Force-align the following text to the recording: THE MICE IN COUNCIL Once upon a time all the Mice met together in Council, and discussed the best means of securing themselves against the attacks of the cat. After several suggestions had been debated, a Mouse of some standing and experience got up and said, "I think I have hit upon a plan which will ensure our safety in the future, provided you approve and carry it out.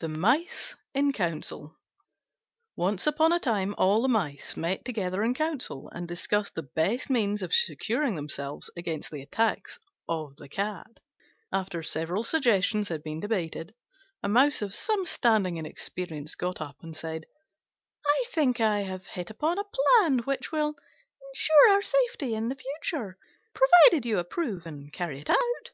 THE 0.00 0.08
MICE 0.08 0.74
IN 0.94 1.12
COUNCIL 1.12 1.78
Once 2.74 3.06
upon 3.06 3.32
a 3.32 3.38
time 3.38 3.72
all 3.78 4.02
the 4.02 4.08
Mice 4.08 4.56
met 4.56 4.84
together 4.84 5.22
in 5.22 5.32
Council, 5.32 5.88
and 5.90 6.08
discussed 6.08 6.56
the 6.56 6.64
best 6.64 7.08
means 7.08 7.40
of 7.44 7.54
securing 7.54 8.16
themselves 8.16 8.68
against 8.76 9.12
the 9.12 9.22
attacks 9.22 9.78
of 10.08 10.34
the 10.38 10.48
cat. 10.48 10.98
After 11.52 11.84
several 11.84 12.24
suggestions 12.24 12.88
had 12.88 13.04
been 13.04 13.20
debated, 13.20 13.76
a 14.24 14.28
Mouse 14.28 14.60
of 14.60 14.74
some 14.74 15.06
standing 15.06 15.56
and 15.56 15.68
experience 15.68 16.34
got 16.34 16.60
up 16.60 16.78
and 16.82 16.96
said, 16.96 17.24
"I 18.04 18.24
think 18.32 18.60
I 18.60 18.80
have 18.80 19.06
hit 19.06 19.30
upon 19.30 19.56
a 19.60 19.70
plan 19.72 20.18
which 20.24 20.50
will 20.50 20.74
ensure 21.28 21.70
our 21.74 21.82
safety 21.82 22.34
in 22.34 22.48
the 22.48 22.56
future, 22.56 23.16
provided 23.54 24.04
you 24.04 24.18
approve 24.18 24.66
and 24.66 24.92
carry 24.92 25.20
it 25.20 25.30
out. 25.30 25.70